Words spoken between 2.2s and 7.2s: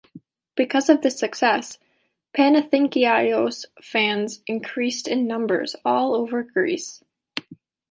Panathinaikos fans increased in numbers all over Greece.